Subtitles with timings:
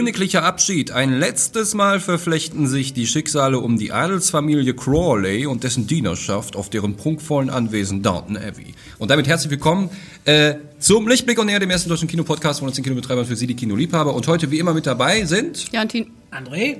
[0.00, 0.92] Königlicher Abschied.
[0.92, 6.70] Ein letztes Mal verflechten sich die Schicksale um die Adelsfamilie Crawley und dessen Dienerschaft auf
[6.70, 8.72] deren prunkvollen Anwesen Downton Abbey.
[8.98, 9.90] Und damit herzlich willkommen
[10.24, 13.46] äh, zum Lichtblick und näher dem ersten deutschen Kinopodcast von uns den Kinobetreibern für Sie,
[13.46, 14.14] die Kinoliebhaber.
[14.14, 15.70] Und heute wie immer mit dabei sind...
[15.70, 16.10] Jantin.
[16.32, 16.78] André?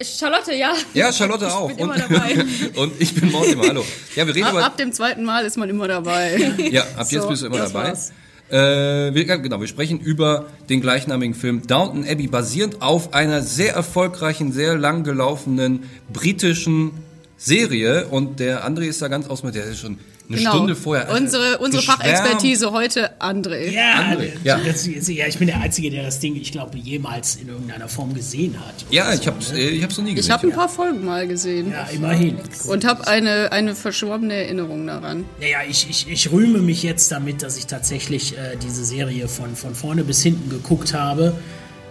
[0.00, 0.74] Charlotte, ja.
[0.94, 1.70] Ja, Charlotte ich auch.
[1.70, 2.44] Bin immer und, dabei.
[2.76, 3.84] und ich bin Mortimer, hallo.
[4.14, 4.64] Ja, wir reden ab, über...
[4.64, 6.54] ab dem zweiten Mal ist man immer dabei.
[6.70, 7.88] Ja, ab jetzt So, bist du immer dabei.
[7.88, 8.12] war's.
[8.52, 13.72] Äh, wir, genau, wir sprechen über den gleichnamigen Film Downton Abbey, basierend auf einer sehr
[13.72, 16.90] erfolgreichen, sehr lang gelaufenen britischen
[17.38, 18.08] Serie.
[18.08, 19.98] Und der André ist da ganz aus mit, der ist schon
[20.28, 20.50] eine Genau.
[20.52, 21.08] Stunde vorher.
[21.08, 22.02] äh, Unsere, unsere geschwärmt.
[22.02, 23.70] Fachexpertise heute, André.
[23.70, 24.58] Ja, André, ja.
[24.58, 24.64] ja.
[24.64, 28.14] Das, ja, ich bin der Einzige, der das Ding, ich glaube, jemals in irgendeiner Form
[28.14, 28.74] gesehen hat.
[28.90, 29.58] Ja, so, ich hab's, ne?
[29.58, 30.28] äh, ich hab's noch nie gesehen.
[30.30, 31.70] Ich habe ein paar Folgen mal gesehen.
[31.72, 32.38] Ja, immerhin.
[32.66, 35.24] Und habe eine, eine verschwommene Erinnerung daran.
[35.40, 39.54] Naja, ich, ich, ich rühme mich jetzt damit, dass ich tatsächlich äh, diese Serie von,
[39.56, 41.34] von vorne bis hinten geguckt habe.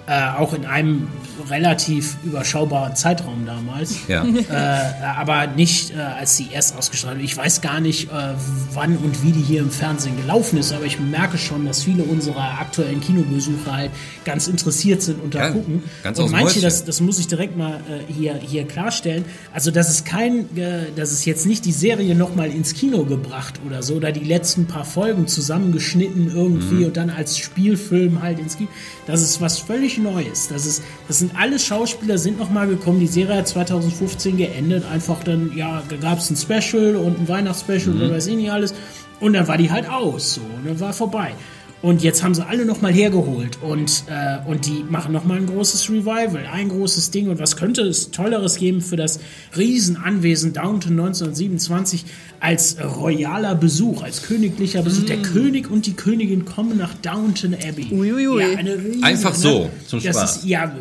[0.08, 1.08] Äh, auch in einem
[1.50, 3.96] relativ überschaubaren Zeitraum damals.
[4.08, 4.26] Ja.
[4.26, 7.26] äh, aber nicht äh, als sie erst ausgestrahlt wurde.
[7.26, 8.34] Ich weiß gar nicht, äh,
[8.74, 12.04] wann und wie die hier im Fernsehen gelaufen ist, aber ich merke schon, dass viele
[12.04, 13.92] unserer aktuellen Kinobesucher halt
[14.26, 15.84] ganz interessiert sind und da Ja, gucken.
[16.04, 19.24] ganz und manche, das, das muss ich direkt mal äh, hier, hier klarstellen.
[19.54, 20.46] Also, dass es kein,
[20.96, 24.66] dass es jetzt nicht die Serie nochmal ins Kino gebracht oder so, oder die letzten
[24.66, 26.86] paar Folgen zusammengeschnitten irgendwie Mhm.
[26.86, 28.70] und dann als Spielfilm halt ins Kino.
[29.08, 30.48] Das ist was völlig Neues.
[30.48, 33.00] Das ist, das sind alle Schauspieler sind nochmal gekommen.
[33.00, 34.84] Die Serie hat 2015 geendet.
[34.92, 38.02] Einfach dann, ja, da gab es ein Special und ein Weihnachtsspecial Mhm.
[38.02, 38.74] oder weiß ich nicht alles.
[39.20, 41.34] Und dann war die halt aus, so, und dann war vorbei.
[41.82, 45.90] Und jetzt haben sie alle nochmal hergeholt und, äh, und die machen nochmal ein großes
[45.90, 47.28] Revival, ein großes Ding.
[47.28, 49.20] Und was könnte es Tolleres geben für das
[49.58, 52.06] Riesenanwesen Downton 1927
[52.40, 55.06] als royaler Besuch, als königlicher Besuch?
[55.06, 57.88] Der König und die Königin kommen nach Downton Abbey.
[57.92, 58.42] Uiuiui.
[58.52, 60.38] Ja, eine riesen, Einfach so, zum das Spaß.
[60.38, 60.76] Ist, ja,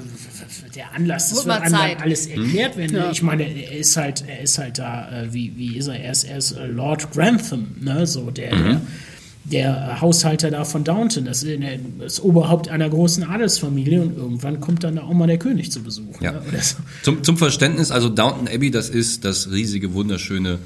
[0.74, 2.96] der Anlass, das Wird einem dann alles erklärt werden.
[2.96, 3.10] Ja.
[3.10, 5.98] Ich meine, er ist halt, er ist halt da, äh, wie, wie ist er?
[5.98, 8.06] Er ist, er ist äh, Lord Grantham, ne?
[8.06, 8.64] So der, Mhm.
[8.64, 8.80] der,
[9.44, 11.24] der Haushalter da von Downton.
[11.24, 11.60] Das ist
[11.98, 15.82] das Oberhaupt einer großen Adelsfamilie und irgendwann kommt dann da auch mal der König zu
[15.82, 16.20] Besuch.
[16.20, 16.32] Ja.
[16.32, 16.40] Ne?
[16.60, 16.76] So.
[17.02, 20.58] Zum, zum Verständnis, also Downton Abbey, das ist das riesige, wunderschöne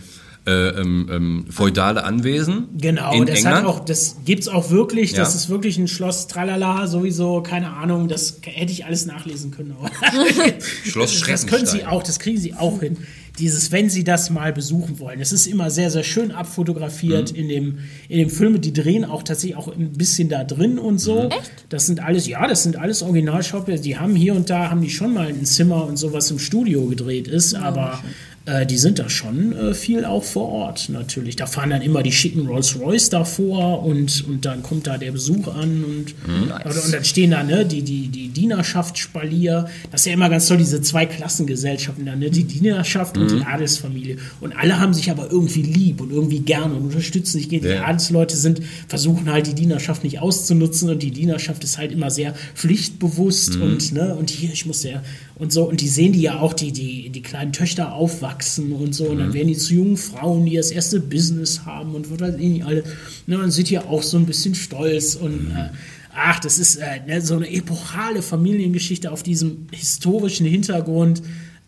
[0.47, 3.57] äh, ähm, ähm, feudale Anwesen Genau, in das England.
[3.57, 5.19] hat auch, das gibt's auch wirklich, Ja.
[5.19, 9.75] das ist wirklich ein Schloss Tralala, sowieso, keine Ahnung, das hätte ich alles nachlesen können.
[10.85, 12.99] Schloss das, das können sie auch, das kriegen sie auch hin.
[13.39, 15.21] Dieses, wenn sie das mal besuchen wollen.
[15.21, 17.39] Es ist immer sehr, sehr schön abfotografiert Mhm.
[17.39, 17.79] in dem,
[18.09, 18.61] in dem Film.
[18.61, 21.29] Die drehen auch tatsächlich auch ein bisschen da drin und so.
[21.29, 21.51] Echt?
[21.69, 23.79] Das sind alles, ja, das sind alles Originalschauspieler.
[23.79, 26.87] Die haben hier und da, haben die schon mal ein Zimmer und sowas im Studio
[26.87, 28.03] gedreht ist, aber
[28.47, 31.35] äh, die sind da schon äh, viel auch vor Ort natürlich.
[31.37, 35.13] Da fahren dann immer die schicken Rolls Royce davor und, und dann kommt da der
[35.13, 39.67] Besuch an und, und, und dann stehen da ne, die, die, die Dienerschaftsspalier.
[39.91, 42.31] Das ist ja immer ganz toll, diese zwei Klassengesellschaften da, ne?
[42.31, 44.19] die Dienerschaft und die Adelsfamilie.
[44.43, 47.49] Und alle haben sich aber irgendwie lieb und irgendwie gerne und unterstützen sich.
[47.49, 47.85] Die Ja.
[47.85, 52.35] Adelsleute sind, versuchen halt die Dienerschaft nicht auszunutzen und die Dienerschaft ist halt immer sehr
[52.55, 55.03] pflichtbewusst und, ne, und hier, ich muss ja,
[55.37, 58.34] und so, und die sehen die ja auch, die, die, die kleinen Töchter aufwachsen
[58.73, 62.11] und so, und dann werden die zu jungen Frauen, die das erste Business haben und
[62.11, 62.85] was weiß ich nicht alle,
[63.27, 65.71] ne, und sind ja auch so ein bisschen stolz und, äh,
[66.15, 71.23] ach, das ist äh, ne, so eine epochale Familiengeschichte auf diesem historischen Hintergrund.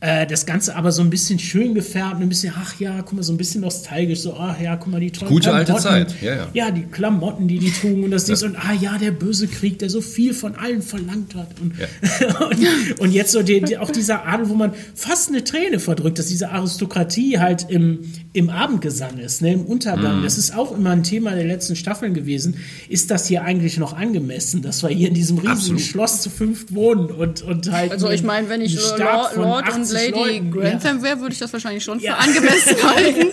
[0.06, 3.24] Äh, das Ganze aber so ein bisschen schön gefärbt, ein bisschen, ach ja, guck mal,
[3.24, 6.08] so ein bisschen nostalgisch, so, ach ja, guck mal, die tollen Gute alte Klamotten.
[6.08, 6.48] Zeit, ja, ja.
[6.54, 9.80] Ja, die Klamotten, die die trugen und das Ding und ah ja, der böse Krieg,
[9.80, 11.72] der so viel von allen verlangt hat und,
[12.50, 16.20] und, und jetzt so die, die, auch dieser Adel, wo man fast eine Träne verdrückt,
[16.20, 18.02] dass diese Aristokratie halt im,
[18.32, 20.20] im Abendgesang ist, ne, im Untergang.
[20.20, 20.22] Mhm.
[20.22, 22.58] Das ist auch immer ein Thema der letzten Staffeln gewesen.
[22.88, 25.80] Ist das hier eigentlich noch angemessen, dass wir hier in diesem riesigen Absolut.
[25.80, 29.74] Schloss zu fünft wohnen und, und halt Also ich meine, wenn ich Lord, von Lord
[29.74, 32.14] und 80 Lady Leuten, Grantham wäre, würde ich das wahrscheinlich schon Ja.
[32.16, 33.26] für angemessen halten.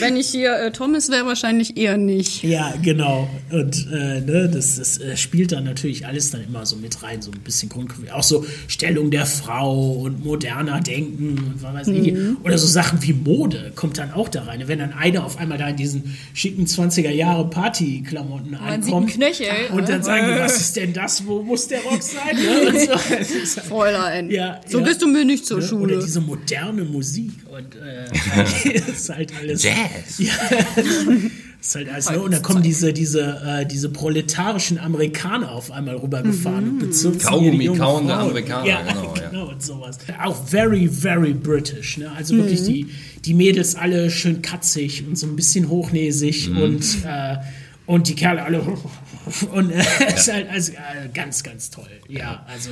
[0.00, 2.42] wenn ich hier äh, Thomas wäre, wahrscheinlich eher nicht.
[2.42, 3.28] Ja, genau.
[3.50, 7.22] Und äh, ne, das, das äh, spielt dann natürlich alles dann immer so mit rein,
[7.22, 11.88] so ein bisschen Grund, auch so Stellung der Frau und moderner Denken und was weiß
[11.88, 12.14] ich.
[12.44, 14.62] Oder so Sachen wie Mode kommt dann auch da rein.
[14.66, 19.46] Wenn dann einer auf einmal da in diesen schicken 20er Jahre Partyklamotten ankommt Knöchel.
[19.72, 21.26] und dann sagen die, was ist denn das?
[21.26, 22.20] Wo muss der Rock sein?
[22.42, 22.86] Ne?
[23.44, 23.60] So.
[23.60, 24.30] Fräulein.
[24.30, 24.84] Ja, so ja.
[24.84, 25.62] bist du mir nicht zur Ne?
[25.72, 25.94] Schule.
[25.94, 29.62] Oder diese moderne Musik und äh, ist halt alles.
[29.62, 30.18] Jazz.
[30.18, 30.32] Ja.
[31.60, 32.20] ist halt alles, ne?
[32.20, 37.66] Und dann kommen diese, diese, äh, diese proletarischen Amerikaner auf einmal rübergefahren und bezirzen Kaugummi
[37.76, 38.14] kauende.
[38.14, 39.28] Amerikaner, ja, genau, ja.
[39.28, 39.98] genau, und sowas.
[40.22, 42.10] Auch very, very British, ne?
[42.12, 42.86] Also wirklich die,
[43.24, 47.36] die Mädels alle schön katzig und so ein bisschen hochnäsig und, äh,
[47.86, 48.60] und die Kerle alle
[49.52, 49.82] und äh,
[50.14, 51.88] ist halt also, äh, ganz, ganz toll.
[52.08, 52.70] Ja, also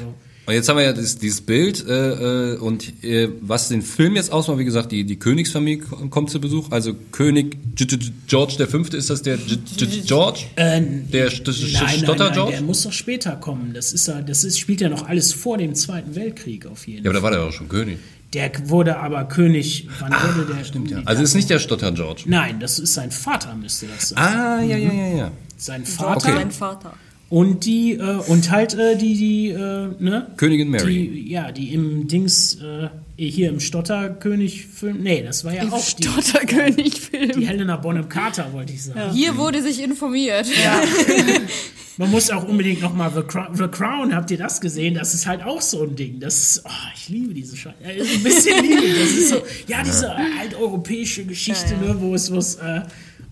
[0.50, 4.16] Und jetzt haben wir ja dieses, dieses Bild äh, äh, und äh, was den Film
[4.16, 6.72] jetzt ausmacht, wie gesagt, die, die Königsfamilie kommt zu Besuch.
[6.72, 10.40] Also König G -G George der Fünfte, ist das der G -G George?
[10.56, 10.82] Äh,
[11.12, 12.50] der St St Nein, Stotter nein, nein, George?
[12.50, 13.74] der muss doch später kommen.
[13.74, 17.04] Das ist ja, das ist, spielt ja noch alles vor dem Zweiten Weltkrieg auf jeden
[17.04, 17.30] Ja, aber Fall.
[17.30, 17.98] da war der doch schon König.
[18.32, 19.88] Der wurde aber König.
[20.00, 20.64] Wann wurde der?
[20.64, 21.00] Stimmt ja.
[21.04, 22.22] Also ist nicht der Stotter George.
[22.26, 24.18] Nein, das ist sein Vater, müsste das sein.
[24.18, 25.32] Ah, ja, ja, ja, ja.
[25.56, 26.94] Sein Vater mein Vater.
[27.30, 31.08] Und die äh, und halt äh, die die äh, ne Königin Mary.
[31.08, 35.02] die ja die im Dings äh, hier im Stotterkönig Film.
[35.02, 37.32] Nee, das war ja auch die, Stotterkönig-Film.
[37.38, 39.12] die Helena Bonham Carter wollte ich sagen.
[39.12, 40.46] Hier wurde sich informiert.
[41.98, 44.94] Man muss auch unbedingt noch mal The Crown, The Crown, habt ihr das gesehen?
[44.94, 46.18] Das ist halt auch so ein Ding.
[46.18, 47.76] Das ist, oh, ich liebe diese Scheiße.
[47.84, 48.98] Äh, ein bisschen liebe ich.
[48.98, 50.10] Das ist so, ja, diese
[50.40, 52.80] alteuropäische Geschichte, Ne, wo es, wo es äh,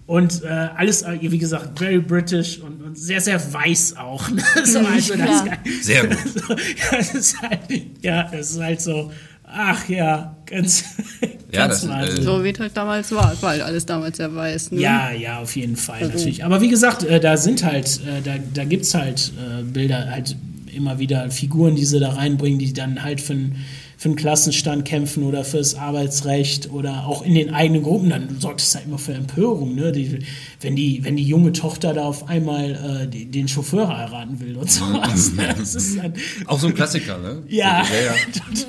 [0.08, 4.28] und äh, alles, wie gesagt, very British und, und sehr, sehr weiß auch.
[4.30, 4.42] Ne?
[4.64, 5.58] So, also, das ist geil.
[5.82, 6.18] Sehr gut.
[6.34, 7.60] So, ja, das ist halt,
[8.02, 9.12] ja, das ist halt so,
[9.44, 10.84] ach ja, ganz,
[11.50, 14.72] Ja, ganz das, äh, So wie es halt damals war, weil alles damals ja weiß.
[14.72, 14.80] Ne?
[14.80, 16.44] Ja, ja, auf jeden Fall, natürlich.
[16.44, 20.10] Aber wie gesagt, äh, da sind halt, äh, da, da gibt es halt äh, Bilder,
[20.10, 20.36] halt
[20.74, 23.64] immer wieder Figuren, die sie da reinbringen, die dann halt für einen
[23.98, 28.60] für einen Klassenstand kämpfen oder fürs Arbeitsrecht oder auch in den eigenen Gruppen, dann sorgt
[28.60, 29.90] es halt immer für Empörung, ne?
[29.90, 30.20] Die,
[30.60, 34.56] wenn, die, wenn die junge Tochter da auf einmal äh, die, den Chauffeur heiraten will
[34.56, 35.32] und sowas.
[35.36, 35.54] Ne?
[35.58, 36.14] Das ist dann,
[36.46, 37.42] Auch so ein Klassiker, ne?
[37.48, 38.14] Ja, ja, ja.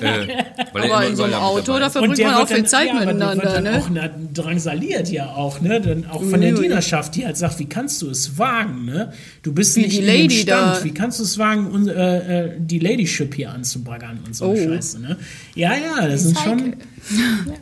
[0.00, 2.88] Äh, weil er Aber immer in so einem Auto, da verbringt man auch viel Zeit
[2.88, 3.44] ja, miteinander.
[3.54, 3.78] dann Ne?
[3.78, 5.80] auch na, drangsaliert ja auch, ne?
[5.80, 6.50] Dann auch von der.
[6.54, 9.12] Dienerschaft, die halt sagt, wie kannst du es wagen, ne?
[9.42, 10.84] Du bist Wie nicht die in dem Lady Stand, da.
[10.84, 14.60] wie kannst du es wagen, un, äh, äh, die Ladyship hier anzubaggern und so eine
[14.60, 14.68] Oh.
[14.74, 15.16] Scheiße, ne?
[15.54, 16.76] Ja, ja, das sind schon.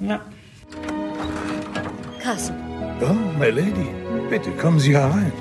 [0.00, 0.20] Ja.
[2.22, 2.55] Carson,
[3.00, 3.87] Oh, my lady,
[4.28, 5.32] bitte kommen Sie herein.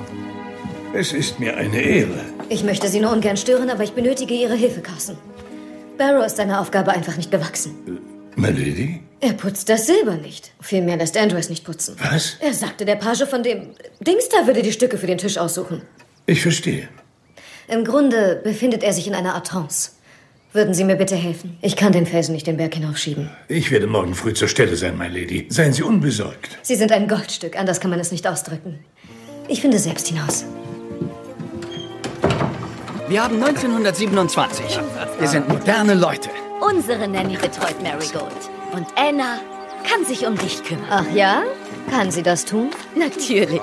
[0.93, 2.21] Es ist mir eine Ehre.
[2.49, 5.17] ich möchte Sie nur ungern stören, aber ich benötige Ihre Hilfe, Carson.
[5.97, 7.75] Barrow ist seiner Aufgabe einfach nicht gewachsen.
[8.35, 9.01] My lady?
[9.19, 10.51] Er putzt das Silber nicht.
[10.61, 11.95] Vielmehr lässt Andrew es nicht putzen.
[12.11, 12.37] Was?
[12.39, 13.69] Er sagte, der Page von dem
[13.99, 15.81] Dings da würde die Stücke für den Tisch aussuchen.
[16.27, 16.87] Ich verstehe.
[17.67, 19.89] Im Grunde befindet er sich in einer Art Trance.
[20.57, 21.55] Würden Sie mir bitte helfen?
[21.61, 23.29] Ich kann den Felsen nicht den Berg hinaufschieben.
[23.47, 25.45] Ich werde morgen früh zur Stelle sein, my lady.
[25.49, 26.57] Seien Sie unbesorgt.
[26.63, 28.79] Sie sind ein Goldstück, anders kann man es nicht ausdrücken.
[29.47, 30.45] Ich finde selbst hinaus.
[33.07, 34.79] Wir haben 1927.
[35.19, 36.31] Wir sind moderne Leute.
[36.59, 38.33] Unsere Nanny betreut Marigold.
[38.73, 39.39] Und Anna
[39.87, 40.87] kann sich um dich kümmern.
[40.89, 41.43] Ach ja?
[41.91, 42.71] Kann sie das tun?
[42.95, 43.61] Natürlich.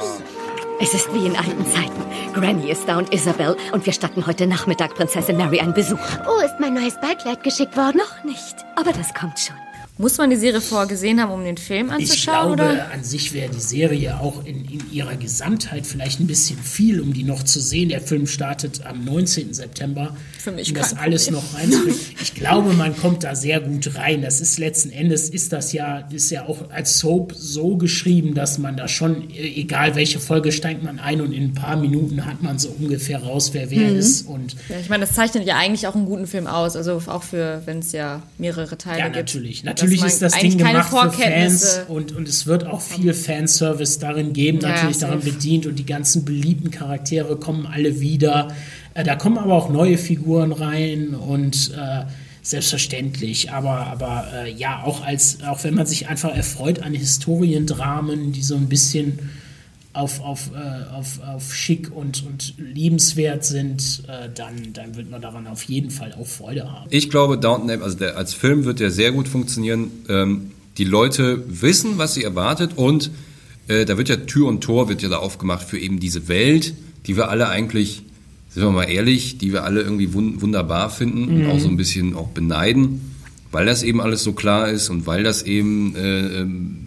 [0.81, 2.03] Es ist wie in alten Zeiten.
[2.35, 6.01] Granny ist da und Isabel und wir statten heute Nachmittag Prinzessin Mary einen Besuch.
[6.27, 7.99] Oh, ist mein neues Ballkleid geschickt worden?
[7.99, 9.57] Noch nicht, aber das kommt schon.
[9.97, 12.57] Muss man die Serie vorher gesehen haben, um den Film Ich anzuschauen?
[12.57, 12.91] glaube, oder?
[12.93, 17.13] an sich wäre die Serie auch in, in ihrer Gesamtheit vielleicht ein bisschen viel, um
[17.13, 17.91] die noch zu sehen.
[17.91, 19.55] Der Film startet am 19.
[19.55, 20.17] September.
[20.37, 21.43] Für mich um das alles Problem.
[21.45, 22.01] noch reinzubringen.
[22.21, 24.23] Ich glaube, man kommt da sehr gut rein.
[24.23, 28.59] Das ist letzten Endes ist das ja ist ja auch als Soap so geschrieben, dass
[28.59, 32.27] man da schon äh, egal welche Folge steigt man ein und in ein paar Minuten
[32.27, 33.97] hat man so ungefähr raus, wer wer Mhm.
[33.99, 36.75] ist und Ja, ich meine, das zeichnet ja eigentlich auch einen guten Film aus.
[36.75, 39.17] Also auch für, wenn es ja mehrere Teile Ja, gibt.
[39.17, 39.63] natürlich.
[39.85, 44.33] Natürlich ist das Ding gemacht für Fans und, und es wird auch viel Fanservice darin
[44.33, 48.49] geben, Ja, natürlich daran bedient und die ganzen beliebten Charaktere kommen alle wieder.
[48.95, 52.05] Äh, da kommen aber auch neue Figuren rein und äh,
[52.43, 58.33] selbstverständlich, aber, aber äh, ja, auch als, auch wenn man sich einfach erfreut an Historiendramen,
[58.33, 59.19] die so ein bisschen
[59.95, 65.23] auf, auf, äh, auf, auf schick und, und liebenswert sind, äh, dann, dann wird man
[65.23, 66.87] daran auf jeden Fall auch Freude haben.
[66.91, 69.91] Ich glaube, Downton Abbey, also der, als Film wird der sehr gut funktionieren.
[70.09, 73.13] Ähm, die Leute wissen, was sie erwartet und
[73.69, 76.75] äh, da wird ja Tür und Tor wird ja da aufgemacht für eben diese Welt,
[77.07, 78.03] die wir alle eigentlich,
[78.51, 81.77] sind wir mal ehrlich, die wir alle irgendwie wun wunderbar finden und auch so ein
[81.77, 83.15] bisschen auch beneiden,
[83.53, 86.84] weil das eben alles so klar ist und weil das eben äh, ähm,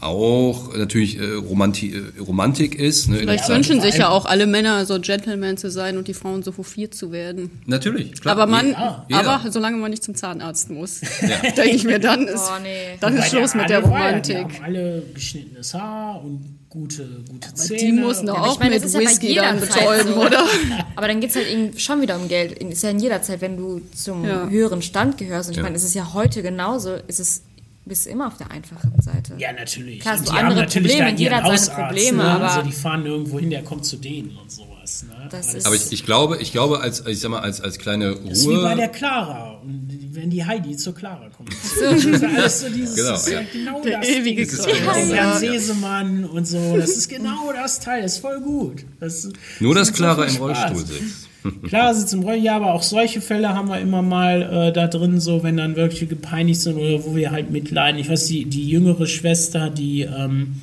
[0.00, 3.08] auch natürlich äh, Romanti äh, Romantik ist.
[3.08, 6.42] Ne, Vielleicht wünschen sich ja auch alle Männer so Gentlemen zu sein und die Frauen
[6.42, 7.50] so hofiert zu werden.
[7.66, 8.36] Natürlich, klar.
[8.36, 9.28] Aber man, Ja, jeder.
[9.30, 11.00] aber solange man nicht zum Zahnarzt muss,
[11.56, 12.96] denke ich mir, dann ist, Oh, nee.
[13.00, 14.48] dann ist Schluss ja mit der Romantik.
[14.48, 17.78] Die haben alle geschnittenes Haar und gute, gute Zähne.
[17.80, 20.14] Die muss noch Aber auch meine, mit das ist ja bei Whisky jeder dann betäuben,
[20.14, 20.20] so.
[20.24, 20.44] oder?
[20.96, 22.52] Aber dann geht es halt schon wieder um Geld.
[22.52, 24.48] Ist ja in jeder Zeit, wenn du zum Ja.
[24.48, 25.48] höheren Stand gehörst.
[25.48, 25.62] Und ich Ja.
[25.64, 27.42] meine, es ist ja heute genauso, ist es
[27.90, 29.34] bist du immer auf der einfachen Seite.
[29.36, 29.98] Ja, natürlich.
[30.00, 32.30] Klar, hast du die haben andere natürlich Probleme, da jeder hat seine Hausarzt, Probleme, ne?
[32.30, 35.04] aber- Also die fahren nirgendwo hin, der kommt zu denen und sowas.
[35.08, 35.28] Ne?
[35.28, 38.12] Das ist, Aber ich, ich glaube, ich glaube, als ich sag mal, als als kleine
[38.12, 38.28] Ruhe.
[38.28, 39.58] Das ist wie bei der Clara.
[39.62, 41.52] Und wenn die Heidi zur Clara kommt.
[41.52, 43.40] Das ist alles so dieses, Genau, das ist ja.
[43.40, 44.08] ja genau Der das.
[44.08, 45.06] ewige Dieses Kreis.
[45.06, 46.76] mit Jan Sesemann und so.
[46.76, 48.02] Das ist genau das Teil.
[48.02, 48.84] Das ist voll gut.
[49.00, 49.28] Das,
[49.58, 51.28] Nur, das dass Clara im Rollstuhl sitzt.
[51.66, 55.20] Klar sitzt im ja, aber auch solche Fälle haben wir immer mal äh, da drin,
[55.20, 58.00] so wenn dann wirklich gepeinigt sind oder wo wir halt mitleiden.
[58.00, 60.56] Ich weiß, die, die jüngere Schwester, die, ähm,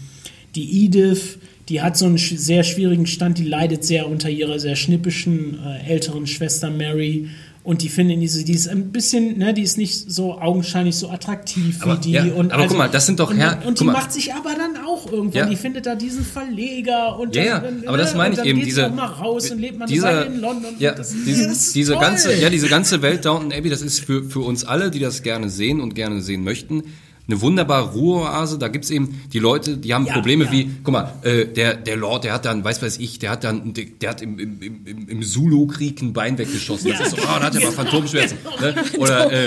[0.55, 4.60] die Edith, die hat so einen sch- sehr schwierigen Stand, die leidet sehr unter ihrer
[4.60, 7.27] sehr schnippischen äh, älteren Schwester Mary.
[7.67, 11.09] Und die finden diese, die ist ein bisschen, ne, die ist nicht so augenscheinlich so
[11.09, 12.12] attraktiv Aber, wie die.
[12.12, 14.51] ja, und aber guck mal, das sind doch und, Herr- und die macht sich aber
[14.55, 15.33] dann auch irgendwann.
[15.38, 15.45] Ja.
[15.50, 18.43] Die findet da diesen Verleger und Ja, dann, ja, dann, aber das ne, meine ich
[18.45, 20.75] eben, diese, auch mal raus und lebt man Weile in London.
[20.79, 24.24] ja, das, diese, das diese ganze, ja, diese ganze Welt Downton Abbey, das ist für,
[24.24, 26.83] für uns alle, die das gerne sehen und gerne sehen möchten,
[27.27, 28.57] eine wunderbare Ruheoase.
[28.57, 30.51] Da gibt's eben die Leute, die haben Ja, Probleme ja.
[30.51, 33.43] wie, guck mal, äh, der, der Lord, der hat dann, weiß weiß ich, der hat
[33.43, 36.91] dann, der, der hat im, im, im, im Zulu-Krieg ein Bein weggeschossen.
[36.91, 38.38] Das ist so, oh, da hat er mal Phantomschmerzen.
[38.60, 38.74] Ne?
[38.98, 39.46] Oder äh,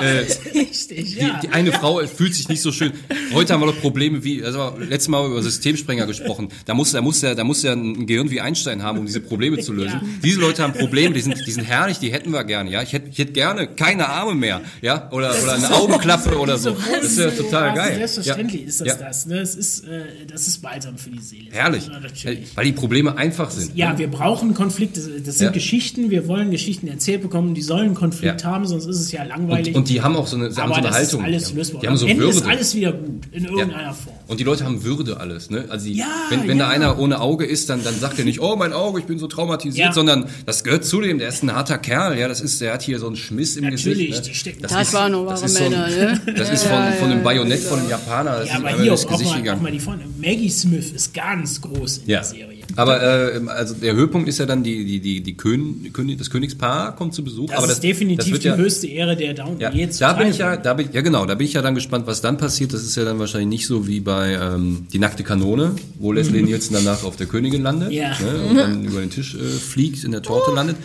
[0.00, 1.38] äh, Richtig, die, ja.
[1.40, 2.92] die eine Frau fühlt sich nicht so schön.
[3.32, 6.48] Heute haben wir doch Probleme wie, also letztes Mal über Systemsprenger gesprochen.
[6.64, 9.20] Da muss, da muss ja, da muss ja ein Gehirn wie Einstein haben, um diese
[9.20, 10.18] Probleme zu lösen.
[10.24, 12.82] Diese Leute haben Probleme, die sind, die sind herrlich, die hätten wir gerne, ja.
[12.82, 16.76] Ich hätte, ich hätte gerne keine Arme mehr, ja, oder, oder eine Augenklappe oder so.
[17.00, 17.94] Das ist ja total geil.
[17.96, 18.68] Selbstverständlich ja.
[18.68, 18.94] ist das ja.
[18.96, 19.26] das.
[19.26, 19.38] Ne?
[19.40, 21.50] Es ist, äh, das ist balsam für die Seele.
[21.50, 21.88] Herrlich.
[21.88, 22.56] Natürlich.
[22.56, 23.76] Weil die Probleme einfach sind.
[23.76, 25.00] Ja, wir brauchen Konflikte.
[25.24, 25.50] Das sind Ja.
[25.52, 26.10] Geschichten.
[26.10, 27.54] Wir wollen Geschichten erzählt bekommen.
[27.54, 28.48] Die sollen Konflikt Ja.
[28.50, 29.74] haben, sonst ist es ja und, langweilig.
[29.74, 31.24] und die haben auch so eine, sie haben aber so eine das Haltung.
[31.24, 31.80] alles die haben, lösbar.
[31.80, 32.36] die haben so Am Ende Würde.
[32.38, 33.92] ist alles wieder gut in irgendeiner Ja.
[33.92, 34.14] Form.
[34.26, 35.64] Und die Leute haben Würde alles, ne?
[35.68, 38.40] Also die, Ja, wenn, wenn da einer ohne Auge ist, dann, dann sagt er nicht,
[38.40, 39.92] oh mein Auge, ich bin so traumatisiert, Ja.
[39.92, 42.82] sondern das gehört zu dem, der ist ein harter Kerl, ja, das ist, der hat
[42.82, 44.26] hier so einen Schmiss im Natürlich, Gesicht.
[44.26, 44.34] die Ne?
[44.34, 46.20] stecken- Das waren nur das wahre ist so ein, Männer, ne?
[46.36, 49.04] Das ist von, von einem Bajonett von einem Japaner, das Ja, ist aber hier auch,
[49.04, 49.62] auch, Gesicht mal, auch gegangen.
[49.62, 50.02] mal die vorne.
[50.18, 52.18] Maggie Smith ist ganz groß in Ja.
[52.20, 52.58] der Serie.
[52.76, 53.02] Aber
[53.34, 56.94] äh, also der Höhepunkt ist ja dann die die die die Kön, König, das Königspaar
[56.96, 57.48] kommt zu Besuch.
[57.48, 60.28] Das aber ist definitiv das wird die ja, höchste Ehre der Downton Ja, da bin
[60.28, 62.72] ich ja, da bin ja genau, da bin ich ja dann gespannt, was dann passiert.
[62.74, 66.42] Das ist ja dann wahrscheinlich nicht so wie bei ähm, die nackte Kanone, wo Leslie
[66.42, 67.94] Nielsen danach auf der Königin landet Mhm.
[67.94, 68.10] Ja.
[68.20, 70.76] ne, und dann über den Tisch äh, fliegt, in der Torte landet.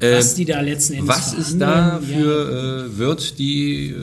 [0.00, 2.18] Äh, Was die da letzten Endes was ist da verhandeln, ja.
[2.18, 3.96] für, äh, wird die äh, äh,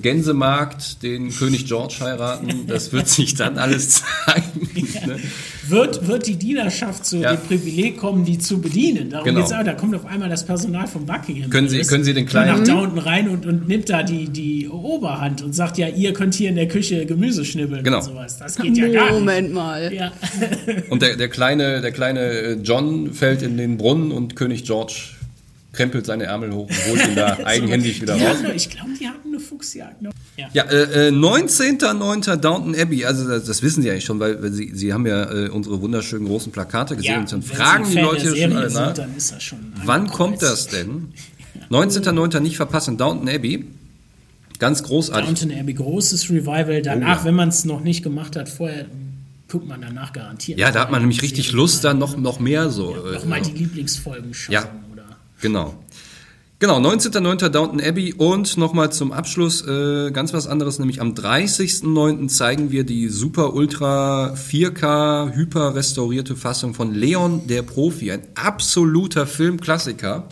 [0.00, 2.66] Gänsemarkt den König George heiraten?
[2.66, 4.68] Das wird sich dann alles zeigen.
[5.06, 5.16] Ne?
[5.68, 7.34] wird, wird die Dienerschaft zu Ja.
[7.34, 9.10] dem Privileg kommen, die zu bedienen.
[9.10, 9.40] Darum Genau.
[9.40, 9.64] geht's auch.
[9.64, 11.50] Da kommt auf einmal das Personal von Buckingham.
[11.50, 14.02] Können Sie- Palace können Sie den kleinen- nach da unten rein und, und nimmt da
[14.02, 17.98] die, die Oberhand und sagt, ja, ihr könnt hier in der Küche Gemüse schnibbeln Genau.
[17.98, 18.38] und sowas.
[18.38, 19.14] Das geht ja gar nicht.
[19.20, 19.92] Moment mal.
[19.92, 20.12] Ja.
[20.90, 24.94] Und der, der kleine, der kleine äh, John fällt in den Brunnen und König George
[25.76, 28.22] krempelt seine Ärmel hoch und holt ihn da eigenhändig wieder raus.
[28.42, 30.12] hatten- Ich glaube, die hatten eine Fuchsjagd noch.
[30.36, 30.48] Ja.
[30.52, 32.36] Ja, äh, äh, 19.09.
[32.36, 35.30] Downton Abbey, also das, das wissen Sie eigentlich schon, weil, weil Sie, Sie haben ja
[35.30, 38.80] äh, unsere wunderschönen großen Plakate gesehen Ja, und dann fragen die Leute schon alle sind,
[38.82, 38.94] nach.
[38.94, 40.16] Dann ist das schon ein Wann Kreuz.
[40.16, 41.12] kommt das denn?
[41.70, 42.40] 19.09.
[42.40, 43.64] nicht verpassen, Downton Abbey.
[44.58, 45.26] Ganz großartig.
[45.40, 46.80] Downton Abbey, großes Revival.
[46.82, 47.24] Danach, Oh ja.
[47.26, 48.86] wenn man es noch nicht gemacht hat, vorher
[49.48, 50.58] guckt man danach garantiert.
[50.58, 52.94] Ja, da hat man nämlich richtig Lust, dann noch, noch mehr so.
[52.94, 53.50] äh, Nochmal so.
[53.50, 54.52] die Lieblingsfolgen schauen.
[54.54, 54.68] Ja.
[55.40, 55.74] Genau.
[56.58, 57.50] Genau, 19.09.
[57.50, 62.28] Downton Abbey und nochmal zum Abschluss äh, ganz was anderes, nämlich am 30.09.
[62.28, 69.26] zeigen wir die Super Ultra 4K hyper restaurierte Fassung von Leon der Profi, ein absoluter
[69.26, 70.24] Filmklassiker.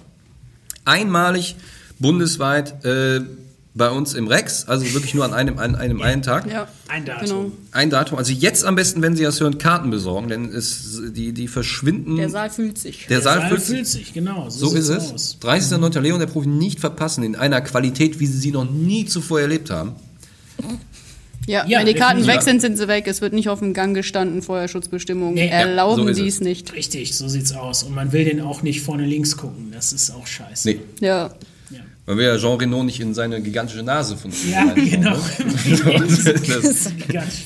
[0.87, 1.57] Einmalig
[1.99, 3.21] bundesweit äh,
[3.77, 6.49] bei uns im Rex, also wirklich nur an einem, an einem einen Tag.
[6.49, 7.27] Ja, Ein Datum.
[7.29, 7.53] genau.
[7.73, 8.19] Ein Datum.
[8.19, 12.17] Also jetzt am besten, wenn Sie das hören, Karten besorgen, denn es, die, die verschwinden.
[12.17, 13.07] Der Saal fühlt sich.
[13.09, 14.13] Der Saal Saal fühlt fühlt sich.
[14.13, 14.49] genau.
[14.49, 15.13] So, So ist es.
[15.13, 15.39] Aus.
[15.43, 16.01] 30.09.
[16.01, 19.71] Leon der Profi nicht verpassen in einer Qualität, wie Sie sie noch nie zuvor erlebt
[19.71, 19.93] haben.
[21.47, 23.07] Ja, Ja, wenn die Karten weg sind, sind sie weg.
[23.07, 26.35] Es wird nicht auf dem Gang gestanden, Feuerschutzbestimmungen Nee, ja, erlauben so ist sie es.
[26.37, 26.73] es nicht.
[26.73, 27.83] Richtig, so sieht's aus.
[27.83, 29.71] Und man will den auch nicht vorne links gucken.
[29.73, 30.69] Das ist auch scheiße.
[30.69, 31.35] Nee, Ja.
[32.07, 35.17] Weil wir ja Jean Reno nicht in seine gigantische Nase von Ja, genau.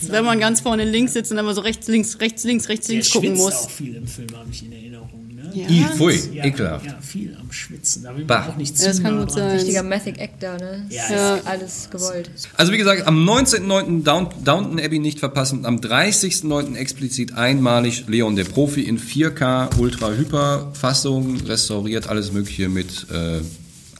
[0.08, 2.88] Wenn man ganz vorne links sitzt und dann immer so rechts, links, rechts, links, rechts,
[2.88, 3.52] links gucken muss.
[3.54, 5.08] auch viel im Film, habe ich in Erinnerung.
[5.34, 5.50] Ne?
[5.54, 5.68] Ja.
[5.68, 6.86] I, pfui, Ja, ekelhaft.
[6.86, 8.02] Ja, viel am Schwitzen.
[8.02, 8.48] Da will man Bah.
[8.48, 9.48] auch nicht zu Ja, das kann nah gut dran.
[9.48, 9.56] sein.
[9.58, 10.86] Richtiger Mathic Actor, ne?
[10.90, 11.34] Ja, Das ja.
[11.36, 12.30] ist alles gewollt.
[12.56, 14.02] Also wie gesagt, am 19.09.
[14.02, 16.74] Down, Downton Abbey nicht verpassen, am 30.09.
[16.76, 23.40] explizit einmalig Leon der Profi in 4K Ultra Hyper Fassung, restauriert, alles mögliche mit äh,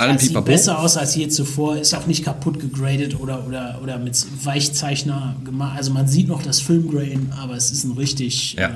[0.01, 3.81] allem Das sieht besser aus als je zuvor, ist auch nicht kaputt gegradet oder, oder,
[3.83, 5.77] oder mit Weichzeichner gemacht.
[5.77, 8.55] Also man sieht noch das Filmgrain, aber es ist ein richtig.
[8.55, 8.69] Ja.
[8.69, 8.73] Äh,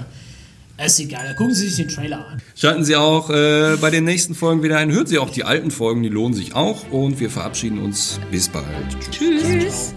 [0.78, 1.34] es ist egal.
[1.36, 2.42] Gucken Sie sich den Trailer an.
[2.56, 4.90] Schalten Sie auch äh, bei den nächsten Folgen wieder ein.
[4.90, 6.90] Hören Sie auch die alten Folgen, die lohnen sich auch.
[6.90, 8.18] Und wir verabschieden uns.
[8.30, 8.66] Bis bald.
[9.10, 9.42] Tschüss.
[9.42, 9.94] Tschüss.